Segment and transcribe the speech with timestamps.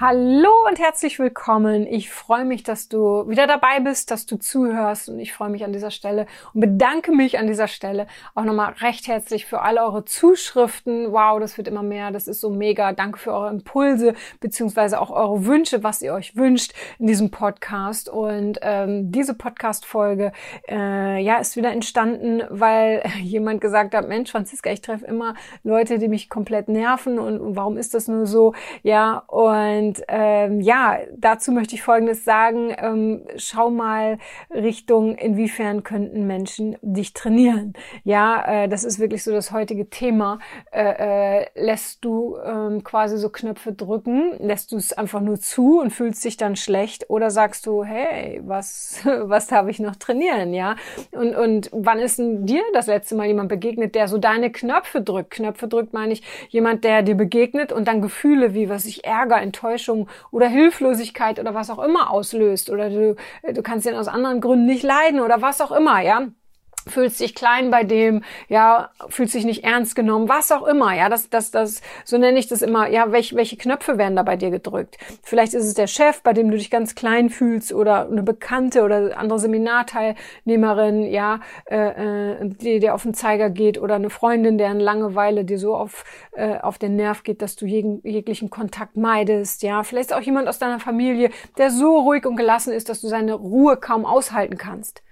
[0.00, 1.86] Hallo und herzlich willkommen.
[1.86, 5.64] Ich freue mich, dass du wieder dabei bist, dass du zuhörst und ich freue mich
[5.64, 9.84] an dieser Stelle und bedanke mich an dieser Stelle auch nochmal recht herzlich für alle
[9.84, 11.12] eure Zuschriften.
[11.12, 12.92] Wow, das wird immer mehr, das ist so mega.
[12.92, 18.08] Danke für eure Impulse beziehungsweise auch eure Wünsche, was ihr euch wünscht in diesem Podcast.
[18.08, 20.32] Und ähm, diese Podcast-Folge
[20.68, 26.00] äh, ja, ist wieder entstanden, weil jemand gesagt hat, Mensch, Franziska, ich treffe immer Leute,
[26.00, 28.54] die mich komplett nerven und, und warum ist das nur so?
[28.82, 32.74] Ja, und und ähm, ja, dazu möchte ich Folgendes sagen.
[32.78, 34.18] Ähm, schau mal
[34.50, 37.74] Richtung, inwiefern könnten Menschen dich trainieren.
[38.02, 40.38] Ja, äh, das ist wirklich so das heutige Thema.
[40.72, 45.80] Äh, äh, lässt du ähm, quasi so Knöpfe drücken, lässt du es einfach nur zu
[45.80, 50.54] und fühlst dich dann schlecht oder sagst du, hey, was, was darf ich noch trainieren?
[50.54, 50.76] Ja,
[51.12, 55.02] und, und wann ist denn dir das letzte Mal jemand begegnet, der so deine Knöpfe
[55.02, 55.30] drückt?
[55.32, 59.40] Knöpfe drückt meine ich jemand, der dir begegnet und dann Gefühle wie, was ich Ärger,
[59.42, 63.16] Enttäuschung, Enttäuschung oder Hilflosigkeit oder was auch immer auslöst oder du,
[63.52, 66.28] du kannst ihn aus anderen Gründen nicht leiden oder was auch immer, ja
[66.86, 71.08] fühlst dich klein bei dem, ja, fühlst dich nicht ernst genommen, was auch immer, ja,
[71.08, 74.36] das, das, das, so nenne ich das immer, ja, welche, welche Knöpfe werden da bei
[74.36, 74.98] dir gedrückt?
[75.22, 78.82] Vielleicht ist es der Chef, bei dem du dich ganz klein fühlst oder eine Bekannte
[78.82, 84.58] oder andere Seminarteilnehmerin, ja, äh, äh die dir auf den Zeiger geht oder eine Freundin,
[84.58, 88.96] deren Langeweile dir so auf, äh, auf den Nerv geht, dass du jeg jeglichen Kontakt
[88.96, 93.00] meidest, ja, vielleicht auch jemand aus deiner Familie, der so ruhig und gelassen ist, dass
[93.00, 95.02] du seine Ruhe kaum aushalten kannst.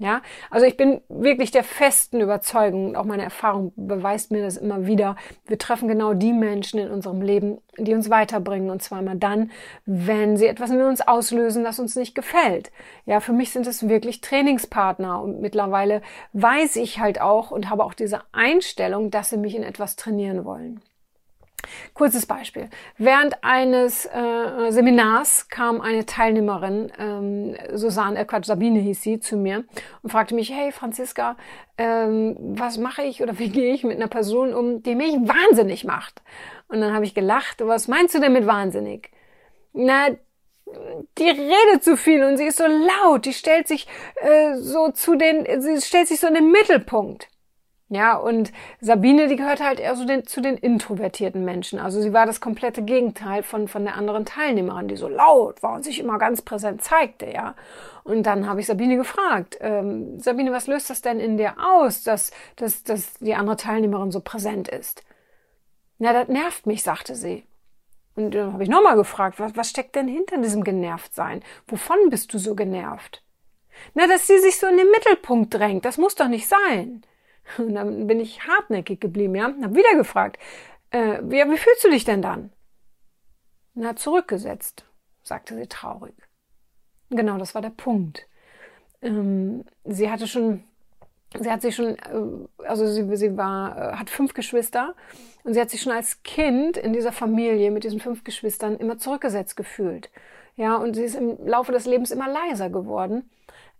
[0.00, 4.86] Ja, also ich bin wirklich der festen Überzeugung, auch meine Erfahrung beweist mir das immer
[4.86, 5.16] wieder.
[5.46, 8.70] Wir treffen genau die Menschen in unserem Leben, die uns weiterbringen.
[8.70, 9.50] Und zwar immer dann,
[9.86, 12.70] wenn sie etwas in uns auslösen, das uns nicht gefällt.
[13.06, 15.20] Ja, für mich sind es wirklich Trainingspartner.
[15.20, 16.02] Und mittlerweile
[16.32, 20.44] weiß ich halt auch und habe auch diese Einstellung, dass sie mich in etwas trainieren
[20.44, 20.80] wollen.
[21.94, 22.68] Kurzes Beispiel.
[22.96, 29.36] Während eines äh, Seminars kam eine Teilnehmerin, ähm, Susanne, äh, Quatsch, Sabine hieß sie, zu
[29.36, 29.64] mir
[30.02, 31.36] und fragte mich, hey Franziska,
[31.76, 35.84] ähm, was mache ich oder wie gehe ich mit einer Person um, die mich wahnsinnig
[35.84, 36.22] macht?
[36.68, 39.10] Und dann habe ich gelacht, was meinst du denn mit wahnsinnig?
[39.72, 40.08] Na,
[41.18, 43.86] die redet zu viel und sie ist so laut, die stellt sich
[44.16, 47.28] äh, so zu den, sie stellt sich so in den Mittelpunkt.
[47.90, 51.78] Ja, und Sabine, die gehört halt eher so den, zu den introvertierten Menschen.
[51.78, 55.74] Also sie war das komplette Gegenteil von, von der anderen Teilnehmerin, die so laut war
[55.74, 57.54] und sich immer ganz präsent zeigte, ja.
[58.04, 62.02] Und dann habe ich Sabine gefragt, ähm, Sabine, was löst das denn in dir aus,
[62.02, 65.02] dass, dass, dass die andere Teilnehmerin so präsent ist?
[65.98, 67.44] Na, das nervt mich, sagte sie.
[68.16, 71.42] Und dann habe ich nochmal gefragt, was, was steckt denn hinter diesem Genervtsein?
[71.68, 73.22] Wovon bist du so genervt?
[73.94, 77.02] Na, dass sie sich so in den Mittelpunkt drängt, das muss doch nicht sein.
[77.56, 79.44] Und dann bin ich hartnäckig geblieben, ja.
[79.44, 80.38] Hab wieder gefragt,
[80.90, 82.52] äh, wie, wie fühlst du dich denn dann?
[83.74, 84.84] Na, zurückgesetzt,
[85.22, 86.14] sagte sie traurig.
[87.10, 88.26] Genau, das war der Punkt.
[89.00, 90.64] Ähm, sie hatte schon,
[91.38, 94.94] sie hat sich schon, äh, also sie, sie war, äh, hat fünf Geschwister
[95.44, 98.98] und sie hat sich schon als Kind in dieser Familie mit diesen fünf Geschwistern immer
[98.98, 100.10] zurückgesetzt gefühlt.
[100.56, 103.30] Ja, und sie ist im Laufe des Lebens immer leiser geworden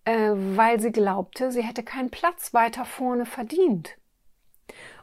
[0.09, 3.99] äh, weil sie glaubte, sie hätte keinen Platz weiter vorne verdient.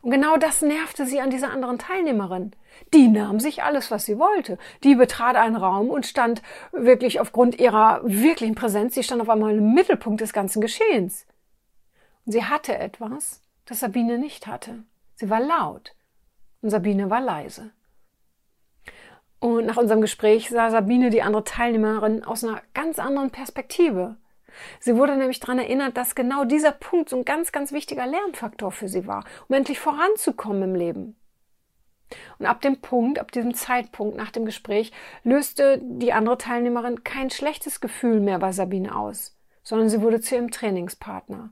[0.01, 2.55] Und genau das nervte sie an dieser anderen Teilnehmerin.
[2.93, 4.57] Die nahm sich alles, was sie wollte.
[4.83, 9.55] Die betrat einen Raum und stand wirklich aufgrund ihrer wirklichen Präsenz, sie stand auf einmal
[9.55, 11.27] im Mittelpunkt des ganzen Geschehens.
[12.25, 14.83] Und sie hatte etwas, das Sabine nicht hatte.
[15.15, 15.95] Sie war laut
[16.61, 17.69] und Sabine war leise.
[19.39, 24.17] Und nach unserem Gespräch sah Sabine die andere Teilnehmerin aus einer ganz anderen Perspektive.
[24.79, 28.71] Sie wurde nämlich daran erinnert, dass genau dieser Punkt so ein ganz, ganz wichtiger Lernfaktor
[28.71, 31.15] für sie war, um endlich voranzukommen im Leben.
[32.37, 34.91] Und ab dem Punkt, ab diesem Zeitpunkt nach dem Gespräch,
[35.23, 40.35] löste die andere Teilnehmerin kein schlechtes Gefühl mehr bei Sabine aus, sondern sie wurde zu
[40.35, 41.51] ihrem Trainingspartner.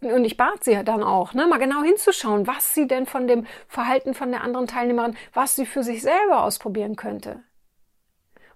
[0.00, 3.46] Und ich bat sie dann auch, ne, mal genau hinzuschauen, was sie denn von dem
[3.66, 7.42] Verhalten von der anderen Teilnehmerin, was sie für sich selber ausprobieren könnte.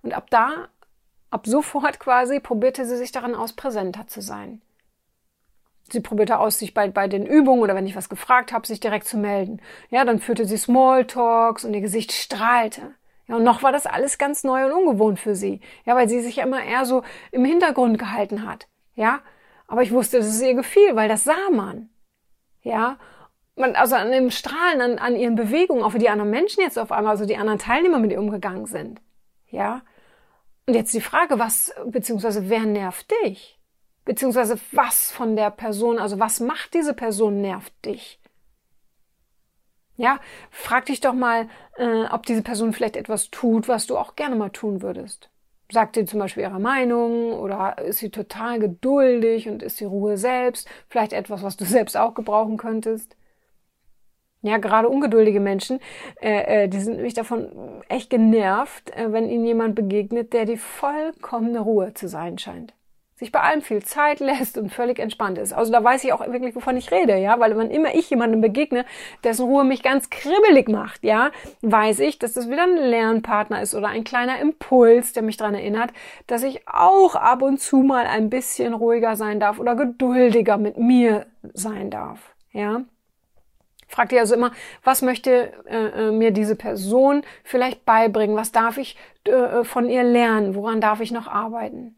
[0.03, 0.69] Und ab da
[1.33, 4.61] Ab sofort quasi probierte sie sich daran aus, präsenter zu sein.
[5.91, 8.81] Sie probierte aus, sich bei, bei den Übungen oder wenn ich was gefragt habe, sich
[8.81, 9.63] direkt zu melden.
[9.89, 12.95] Ja, dann führte sie Smalltalks und ihr Gesicht strahlte.
[13.29, 15.63] Ja, und noch war das alles ganz neu und ungewohnt für sie.
[15.87, 18.69] Ja, weil sie sich immer eher so im Hintergrund gehalten hat.
[18.95, 19.21] Ja,
[19.67, 21.89] aber ich wusste, dass es ihr gefiel, weil das sah man.
[22.61, 22.99] Ja,
[23.57, 26.79] man, also an dem Strahlen, an, an ihren Bewegungen, auch wie die anderen Menschen jetzt
[26.79, 29.01] auf einmal, also die anderen Teilnehmer mit ihr umgegangen sind.
[29.49, 29.81] Ja.
[30.67, 33.59] Und jetzt die Frage, was, beziehungsweise wer nervt dich?
[34.05, 38.21] Beziehungsweise was von der Person, also was macht diese Person nervt dich?
[39.97, 40.21] Ja,
[40.51, 44.37] frag dich doch mal, äh, ob diese Person vielleicht etwas tut, was du auch gerne
[44.37, 45.31] mal tun würdest.
[45.71, 50.17] Sagt sie zum Beispiel ihre Meinung oder ist sie total geduldig und ist die Ruhe
[50.17, 50.69] selbst?
[50.89, 53.17] Vielleicht etwas, was du selbst auch gebrauchen könntest?
[54.43, 55.79] Ja, gerade ungeduldige Menschen,
[56.21, 57.49] äh, äh, die sind nämlich davon
[57.89, 62.75] echt genervt, äh, wenn ihnen jemand begegnet, der die vollkommene Ruhe zu sein scheint
[63.23, 65.53] sich bei allem viel Zeit lässt und völlig entspannt ist.
[65.53, 68.41] Also da weiß ich auch wirklich, wovon ich rede, ja, weil wenn immer ich jemandem
[68.41, 68.85] begegne,
[69.23, 71.31] dessen Ruhe mich ganz kribbelig macht, ja,
[71.63, 75.55] weiß ich, dass das wieder ein Lernpartner ist oder ein kleiner Impuls, der mich daran
[75.55, 75.93] erinnert,
[76.27, 80.77] dass ich auch ab und zu mal ein bisschen ruhiger sein darf oder geduldiger mit
[80.77, 82.83] mir sein darf, ja.
[83.93, 84.53] Frag dir also immer,
[84.83, 88.37] was möchte äh, äh mir diese Person vielleicht beibringen?
[88.37, 90.55] Was darf ich äh, von ihr lernen?
[90.55, 91.95] Woran darf ich noch arbeiten?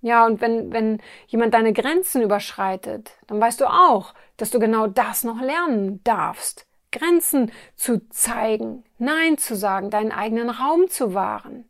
[0.00, 4.86] Ja, und wenn, wenn jemand deine Grenzen überschreitet, dann weißt du auch, dass du genau
[4.86, 6.66] das noch lernen darfst.
[6.90, 11.68] Grenzen zu zeigen, Nein zu sagen, deinen eigenen Raum zu wahren.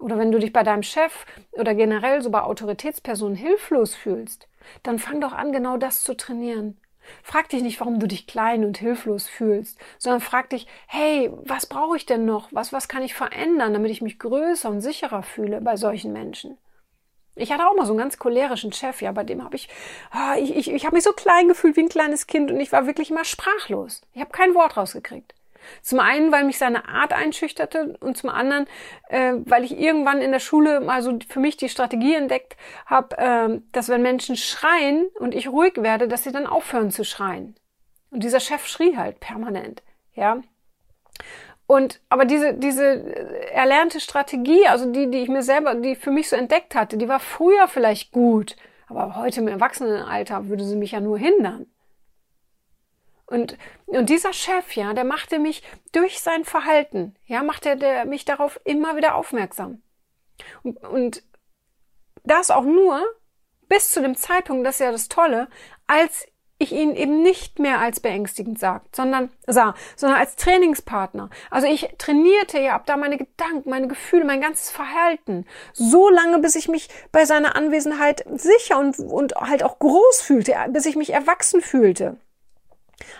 [0.00, 4.48] Oder wenn du dich bei deinem Chef oder generell so bei Autoritätspersonen hilflos fühlst,
[4.82, 6.76] dann fang doch an, genau das zu trainieren.
[7.22, 11.66] Frag dich nicht, warum du dich klein und hilflos fühlst, sondern frag dich, hey, was
[11.66, 12.48] brauche ich denn noch?
[12.52, 16.58] Was, was kann ich verändern, damit ich mich größer und sicherer fühle bei solchen Menschen?
[17.38, 19.68] Ich hatte auch mal so einen ganz cholerischen Chef, ja, bei dem habe ich,
[20.14, 22.72] oh, ich, ich, ich habe mich so klein gefühlt wie ein kleines Kind und ich
[22.72, 24.00] war wirklich immer sprachlos.
[24.14, 25.34] Ich habe kein Wort rausgekriegt.
[25.82, 28.66] Zum einen, weil mich seine Art einschüchterte und zum anderen,
[29.08, 33.18] äh, weil ich irgendwann in der Schule mal so für mich die Strategie entdeckt habe,
[33.18, 37.56] äh, dass wenn Menschen schreien und ich ruhig werde, dass sie dann aufhören zu schreien.
[38.10, 39.82] Und dieser Chef schrie halt permanent,
[40.14, 40.40] ja.
[41.66, 42.84] Und aber diese diese
[43.52, 47.08] erlernte Strategie, also die die ich mir selber, die für mich so entdeckt hatte, die
[47.08, 48.54] war früher vielleicht gut,
[48.86, 51.66] aber heute im Erwachsenenalter würde sie mich ja nur hindern.
[53.26, 55.62] Und und dieser Chef, ja, der machte mich
[55.92, 59.82] durch sein Verhalten, ja, machte der mich darauf immer wieder aufmerksam.
[60.62, 61.22] Und, und
[62.24, 63.00] das auch nur
[63.68, 65.48] bis zu dem Zeitpunkt, das ist ja das Tolle,
[65.86, 66.26] als
[66.58, 71.28] ich ihn eben nicht mehr als beängstigend sagt, sondern sah, sondern als Trainingspartner.
[71.50, 75.44] Also ich trainierte ja ab da meine Gedanken, meine Gefühle, mein ganzes Verhalten.
[75.74, 80.54] So lange, bis ich mich bei seiner Anwesenheit sicher und, und halt auch groß fühlte,
[80.70, 82.16] bis ich mich erwachsen fühlte.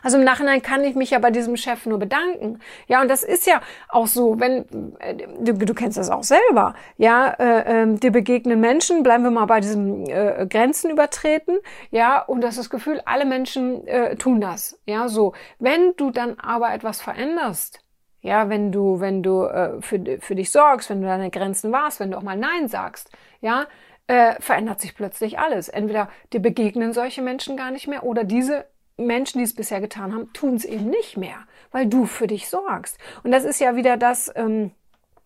[0.02, 2.60] Also im Nachhinein kann ich mich ja bei diesem Chef nur bedanken.
[2.86, 6.74] Ja, und das ist ja auch so, wenn äh, du, du kennst das auch selber.
[6.96, 11.58] Ja, äh, äh, dir begegnen Menschen, bleiben wir mal bei diesem äh, Grenzen übertreten.
[11.90, 14.78] Ja, und das ist das Gefühl, alle Menschen äh, tun das.
[14.86, 15.32] Ja, so.
[15.58, 17.80] Wenn du dann aber etwas veränderst,
[18.26, 22.00] ja, wenn du, wenn du äh, für, für dich sorgst, wenn du deine Grenzen warst,
[22.00, 23.10] wenn du auch mal Nein sagst,
[23.40, 23.66] ja,
[24.08, 25.68] äh, verändert sich plötzlich alles.
[25.68, 28.66] Entweder dir begegnen solche Menschen gar nicht mehr oder diese
[28.96, 31.38] Menschen, die es bisher getan haben, tun es eben nicht mehr,
[31.70, 32.98] weil du für dich sorgst.
[33.22, 34.70] Und das ist ja wieder das, ähm,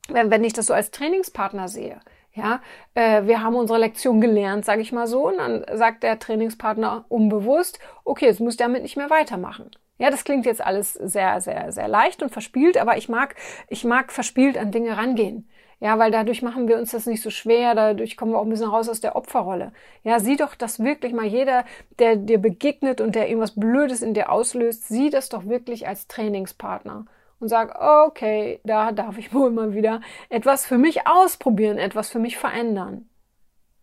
[0.08, 2.00] wenn, wenn ich das so als Trainingspartner sehe.
[2.32, 2.61] Ja,
[2.94, 7.05] äh, wir haben unsere Lektion gelernt, sage ich mal so, und dann sagt der Trainingspartner
[7.08, 9.71] unbewusst, okay, jetzt muss damit nicht mehr weitermachen.
[9.99, 13.35] Ja, das klingt jetzt alles sehr, sehr, sehr leicht und verspielt, aber ich mag,
[13.68, 15.49] ich mag verspielt an Dinge rangehen.
[15.80, 18.50] Ja, weil dadurch machen wir uns das nicht so schwer, dadurch kommen wir auch ein
[18.50, 19.72] bisschen raus aus der Opferrolle.
[20.04, 21.64] Ja, sieh doch das wirklich mal jeder,
[21.99, 26.06] der dir begegnet und der irgendwas Blödes in dir auslöst, sieh das doch wirklich als
[26.06, 27.06] Trainingspartner
[27.40, 32.18] und sag, okay, da darf ich wohl mal wieder etwas für mich ausprobieren, etwas für
[32.18, 33.08] mich verändern.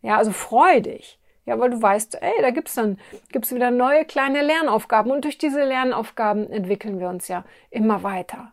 [0.03, 1.19] Ja, also freu dich.
[1.45, 2.99] Ja, weil du weißt, ey, da gibt's dann,
[3.31, 8.51] gibt's wieder neue kleine Lernaufgaben und durch diese Lernaufgaben entwickeln wir uns ja immer weiter.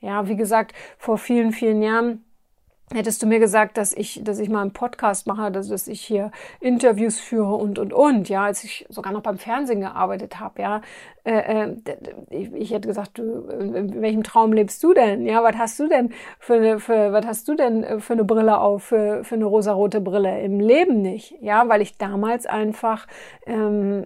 [0.00, 2.22] Ja, wie gesagt, vor vielen, vielen Jahren
[2.92, 6.00] hättest du mir gesagt, dass ich, dass ich mal einen Podcast mache, dass, dass ich
[6.02, 10.62] hier Interviews führe und und und, ja, als ich sogar noch beim Fernsehen gearbeitet habe,
[10.62, 10.80] ja,
[11.24, 11.76] äh, äh,
[12.30, 15.24] ich, ich hätte gesagt, du, in welchem Traum lebst du denn?
[15.26, 18.58] Ja, was hast du denn für eine, für, was hast du denn für eine Brille
[18.58, 20.42] auf, für, für eine rosarote Brille?
[20.42, 23.06] Im Leben nicht, ja, weil ich damals einfach
[23.46, 24.04] ähm,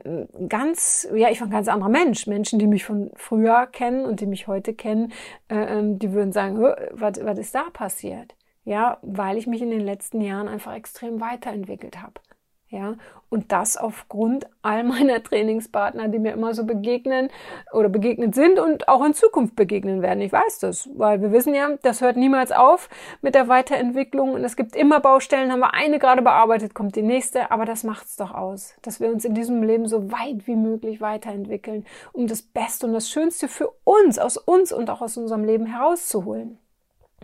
[0.49, 2.27] ganz, ja, ich war ein ganz anderer Mensch.
[2.27, 5.13] Menschen, die mich von früher kennen und die mich heute kennen,
[5.49, 6.61] äh, ähm, die würden sagen,
[6.93, 8.38] was, was ist da passiert?
[8.69, 12.21] Ja, weil ich mich in den letzten Jahren einfach extrem weiterentwickelt habe.
[12.69, 12.97] Ja,
[13.31, 17.31] und das aufgrund all meiner Trainingspartner, die mir immer so begegnen
[17.73, 20.21] oder begegnet sind und auch in Zukunft begegnen werden.
[20.21, 22.91] Ich weiß das, weil wir wissen ja, das hört niemals auf
[23.23, 25.51] mit der Weiterentwicklung und es gibt immer Baustellen.
[25.51, 29.11] Haben wir eine gerade bearbeitet, kommt die nächste, aber das macht's doch aus, dass wir
[29.11, 33.49] uns in diesem Leben so weit wie möglich weiterentwickeln, um das Beste und das Schönste
[33.49, 36.59] für uns, aus uns und auch aus unserem Leben herauszuholen.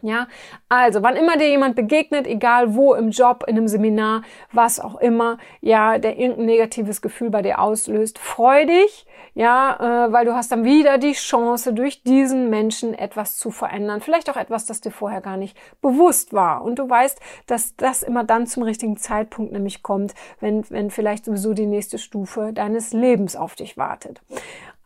[0.04, 0.28] Ja,
[0.68, 4.20] also wann immer dir jemand begegnet, egal wo, im Job, in einem Seminar,
[4.52, 10.12] was auch immer, ja, der irgendein negatives Gefühl bei dir auslöst, freu dich, ja, äh,
[10.12, 14.02] weil du hast dann wieder die Chance, durch diesen Menschen etwas zu verändern.
[14.02, 16.62] Vielleicht auch etwas, das dir vorher gar nicht bewusst war.
[16.62, 21.25] Und du weißt, dass das immer dann zum richtigen Zeitpunkt nämlich kommt, wenn, wenn vielleicht
[21.25, 24.20] sowieso die nächste Stufe deines Lebens auf dich wartet.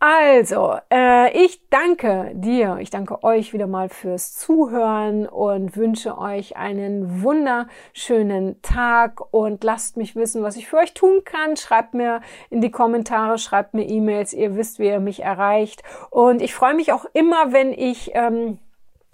[0.01, 6.57] Also, äh, ich danke dir, ich danke euch wieder mal fürs Zuhören und wünsche euch
[6.57, 11.57] einen wunderschönen Tag und lasst mich wissen, was ich für euch tun kann.
[11.57, 15.83] Schreibt mir in die Kommentare, schreibt mir E-Mails, ihr wisst, wie ihr mich erreicht.
[16.11, 18.59] Und ich freue mich auch immer, wenn ich ähm,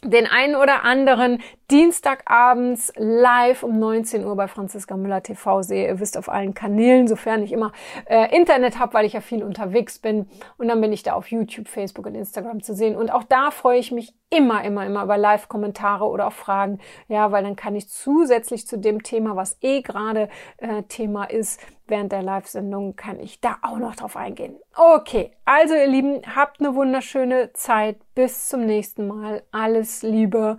[0.05, 5.89] den einen oder anderen Dienstagabends live um 19 Uhr bei Franziska Müller TV sehe.
[5.89, 7.73] Ihr wisst auf allen Kanälen, sofern ich immer
[8.07, 10.29] äh, Internet habe, weil ich ja viel unterwegs bin.
[10.59, 12.97] Und dann bin ich da auf YouTube, Facebook und Instagram zu sehen.
[12.97, 16.81] Und auch da freue ich mich immer, immer, immer über Live-Kommentare oder auch Fragen.
[17.09, 20.29] Ja, weil dann kann ich zusätzlich zu dem Thema, was eh gerade
[20.59, 24.57] äh, Thema ist, während der Live-Sendung kann ich da auch noch drauf eingehen.
[24.77, 27.97] Okay, also ihr Lieben, habt eine wunderschöne Zeit.
[28.15, 29.43] Bis zum nächsten Mal.
[29.51, 30.59] Alles Liebe,